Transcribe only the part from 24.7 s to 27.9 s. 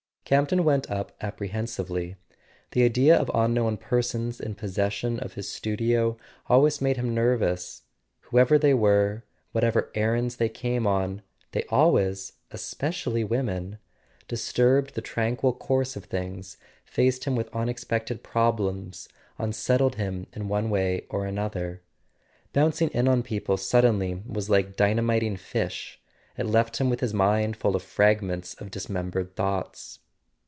dyna¬ miting fish: it left him with his mind full of